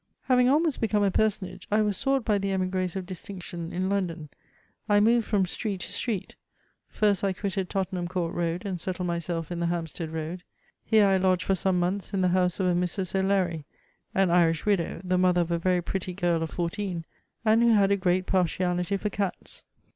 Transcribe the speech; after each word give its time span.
Having 0.23 0.49
almost 0.49 0.81
become 0.81 1.03
a 1.03 1.11
personage, 1.11 1.67
I 1.69 1.83
was 1.83 1.95
sought 1.95 2.25
by 2.25 2.39
the 2.39 2.49
emigres 2.49 2.95
of 2.95 3.05
distinction 3.05 3.71
in 3.71 3.87
London; 3.87 4.29
I 4.89 4.99
moved 4.99 5.27
from 5.27 5.45
street 5.45 5.81
to 5.81 5.91
street; 5.91 6.33
first 6.89 7.23
I 7.23 7.33
quitted 7.33 7.69
Tottenham 7.69 8.07
Court 8.07 8.33
Road, 8.33 8.65
and 8.65 8.81
settled 8.81 9.05
my 9.05 9.19
self 9.19 9.51
in 9.51 9.59
the 9.59 9.67
Hampstead 9.67 10.09
Road. 10.11 10.41
Here 10.83 11.05
I 11.05 11.17
lodged 11.17 11.43
for 11.43 11.53
some 11.53 11.79
montns 11.79 12.15
in 12.15 12.21
the 12.21 12.29
house 12.29 12.59
of 12.59 12.65
a 12.65 12.73
Mrs. 12.73 13.13
O'Larry, 13.13 13.63
an 14.15 14.31
Irish 14.31 14.65
widow, 14.65 15.01
the 15.03 15.19
mother 15.19 15.41
of 15.41 15.51
a 15.51 15.59
very 15.59 15.83
pretty 15.83 16.13
girl 16.15 16.41
of 16.41 16.49
fourteen, 16.49 17.05
and 17.45 17.61
who 17.61 17.69
had 17.75 17.91
a 17.91 17.95
great 17.95 18.25
partiality 18.25 18.97
for 18.97 19.11
cats. 19.11 19.61